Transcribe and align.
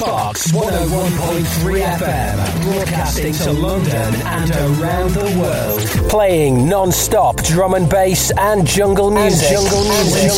Sparks 0.00 0.50
101.3 0.52 1.82
FM, 1.98 2.62
broadcasting 2.62 3.34
to 3.34 3.52
London 3.52 4.14
and 4.24 4.50
around 4.50 5.10
the 5.10 5.28
world. 5.38 5.80
Playing 6.08 6.66
non-stop 6.66 7.36
drum 7.42 7.74
and 7.74 7.86
bass 7.86 8.32
and 8.38 8.66
jungle 8.66 9.10
music. 9.10 9.50
And 9.50 9.60
jungle 9.60 9.84
music. 9.84 10.30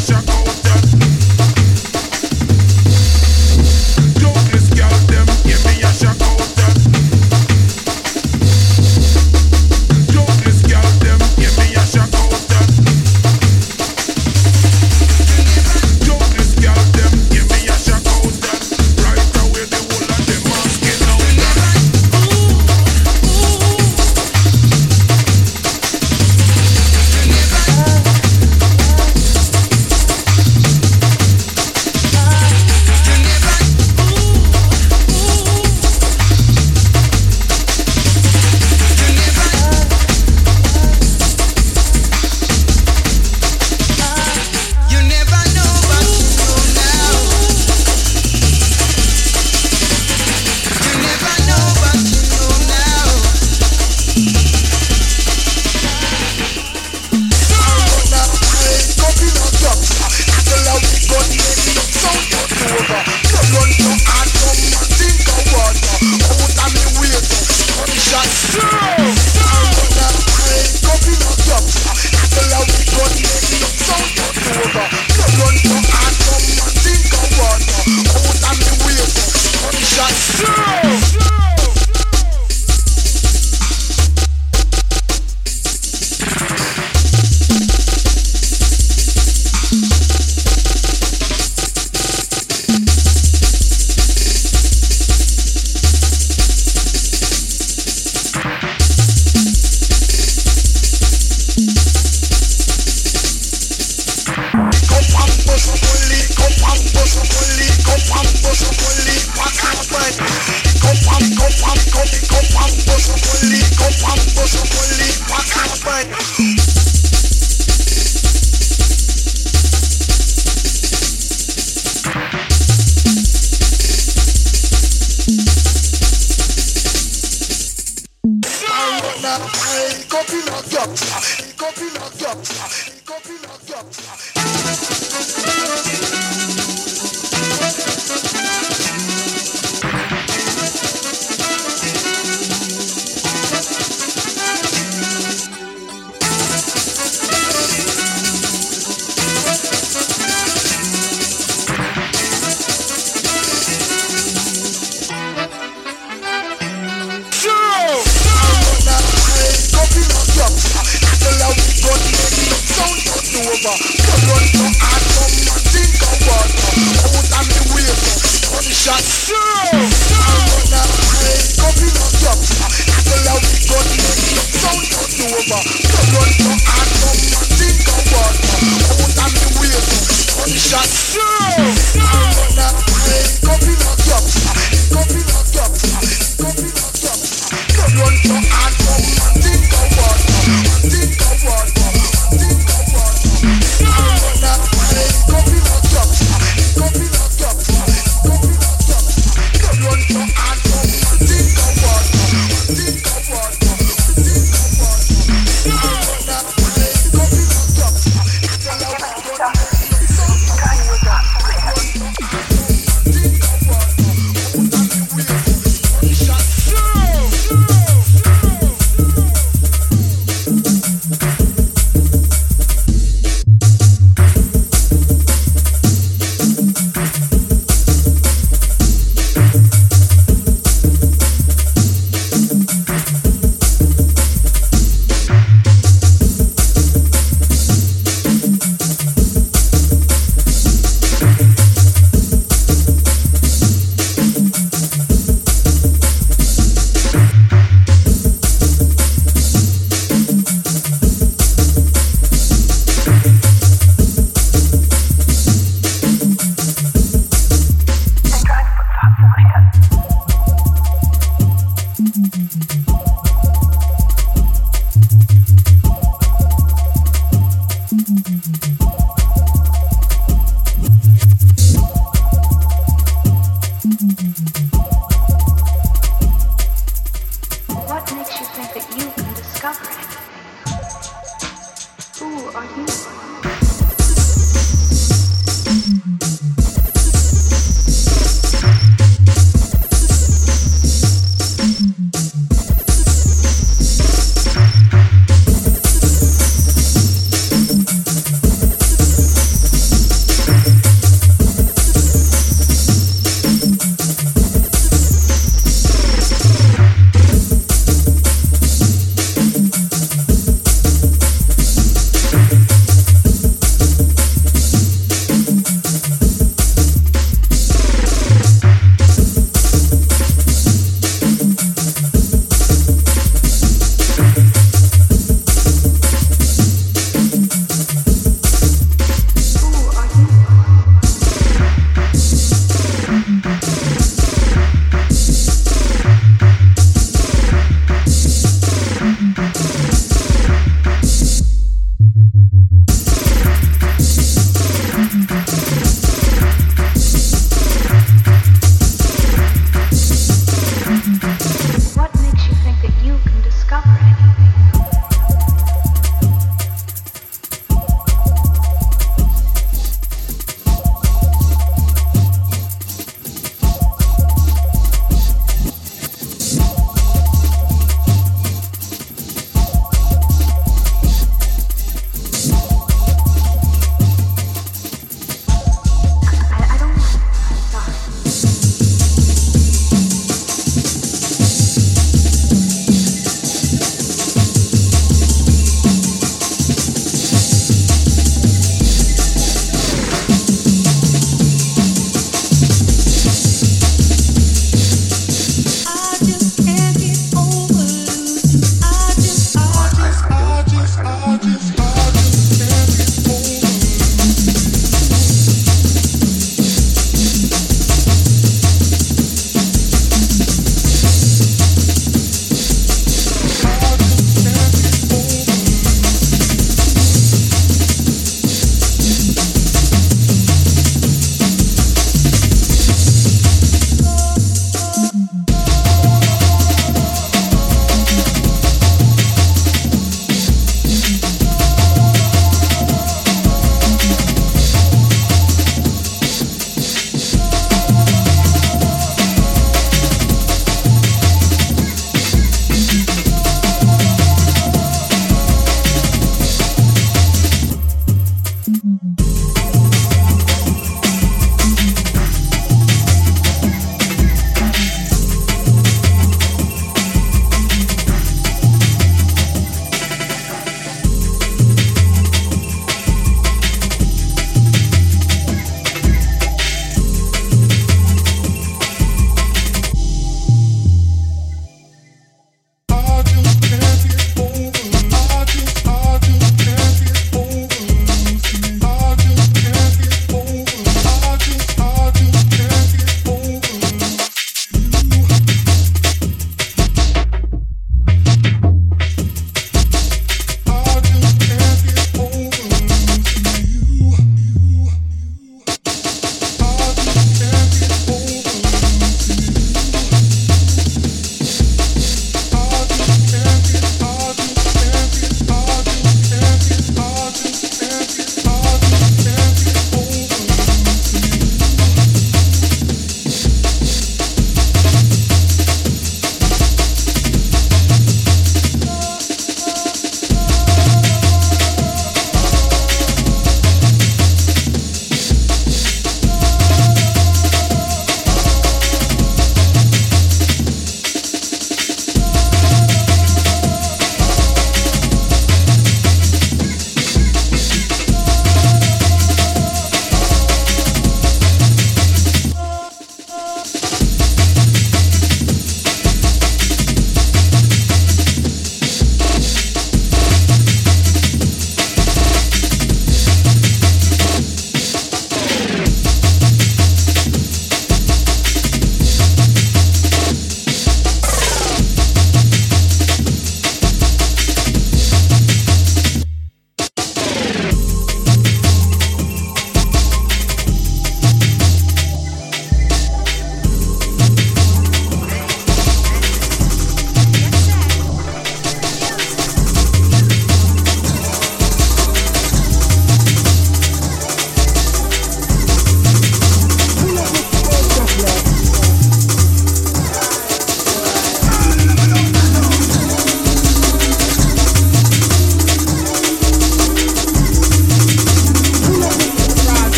Watch 0.00 0.08
her 0.08 0.22
go 0.22 0.69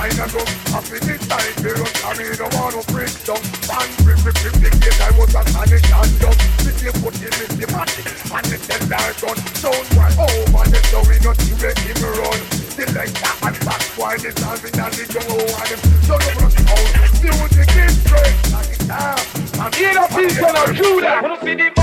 I 0.00 0.08
don't 0.16 0.32
know. 0.32 0.40
I 0.72 0.80
feel 0.80 1.12
it 1.12 1.20
tight, 1.28 1.60
they 1.60 1.76
I 1.76 2.16
mean, 2.16 2.32
don't 2.32 2.48
want 2.56 2.72
to 2.72 2.80
break 2.88 3.12
down. 3.28 3.36
And 3.36 3.92
bring 4.00 4.16
me 4.24 4.32
50 4.32 4.72
years, 4.80 4.96
I 4.96 5.12
was 5.12 5.28
a 5.36 5.44
panic 5.52 5.84
and 5.92 6.12
dumb. 6.16 6.40
This 6.64 6.80
year 6.80 6.96
put 7.04 7.12
him 7.20 7.28
in 7.36 7.52
the 7.60 7.68
magic, 7.68 8.08
and 8.08 8.48
it's 8.48 8.64
a 8.64 8.76
light 8.88 9.12
gun. 9.20 9.36
Sound 9.60 9.84
why, 9.92 10.08
oh 10.16 10.40
man, 10.56 10.72
it's 10.72 10.88
so 10.88 11.04
we 11.04 11.20
not 11.20 11.36
to 11.36 11.52
let 11.60 11.76
him 11.84 12.00
run. 12.16 12.40
The 12.80 12.84
like 12.96 13.12
are 13.12 13.52
and 13.52 13.60
back, 13.60 13.82
why 14.00 14.16
this 14.16 14.40
has 14.40 14.60
been 14.64 14.80
on 14.80 14.88
the 14.88 15.04
jungle 15.04 15.44
on 15.52 15.68
him. 15.68 15.80
So 16.08 16.16
no 16.16 16.28
rush 16.48 16.56
out, 16.64 16.88
music 17.20 17.68
is 17.68 17.92
straight, 18.00 18.36
like 18.56 18.72
it's 18.72 18.88
time. 18.88 19.20
Hear 19.76 19.92
the 19.92 20.04
people 20.16 20.48
of 20.48 20.68
Judah, 20.80 21.20
put 21.20 21.30
up 21.30 21.44
in 21.44 21.58
the 21.60 21.79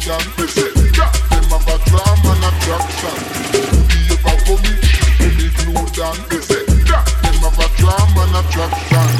can 0.00 0.20
fix 0.32 0.56
it. 0.56 0.76
And 1.30 1.44
attraction. 2.42 3.16
Booty 3.52 4.00
ever 4.16 4.36
for 4.46 4.58
me, 4.64 4.74
any 5.20 5.48
glue 5.60 5.84
than 5.92 6.16
this 6.30 6.50
it. 6.50 6.88
Got 6.88 7.06
and 8.16 8.36
attraction. 8.46 9.19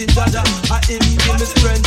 Almighty 0.00 0.14
Jaja. 0.14 0.42
I 0.70 0.80
him 0.86 1.00
give 1.18 1.40
me 1.40 1.46
strength, 1.46 1.79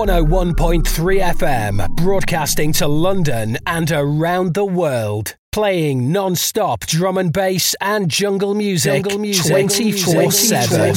101.3 0.00 0.82
FM, 1.36 1.86
broadcasting 1.94 2.72
to 2.72 2.88
London 2.88 3.58
and 3.66 3.92
around 3.92 4.54
the 4.54 4.64
world. 4.64 5.36
Playing 5.52 6.10
non 6.10 6.36
stop 6.36 6.86
drum 6.86 7.18
and 7.18 7.30
bass 7.30 7.74
and 7.82 8.08
jungle 8.08 8.54
music 8.54 9.04
24 9.04 10.30
7. 10.30 10.94